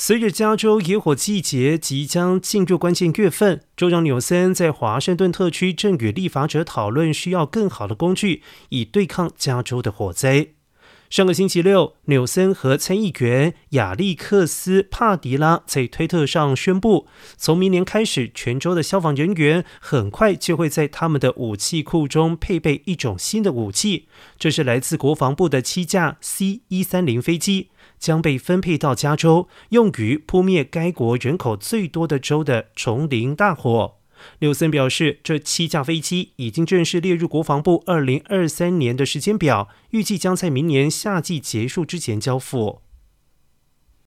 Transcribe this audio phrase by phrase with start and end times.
[0.00, 10.50] 随着加州野火季节即将进入关键月份，州长纽森在华盛顿特区正与立法者讨论需要更好的工具，以对抗加州的火灾。
[11.10, 17.06] 上个星期六，纽森和参议员亚历克斯·帕迪拉在推特上宣布，
[17.38, 24.06] 从明年开始，全州的消防人员很快就会在他们的武器库中配备一种新的武器，
[24.38, 33.97] 这是来自国防部的七架 C 一三零飞机，将被分配到加州，用于扑灭该国人口最多的州的丛林大火。
[34.38, 42.82] 柳森表示，这七架飞机已经正式列入国防部二零二三年的时间表，预计将在明年夏季结束之前交付。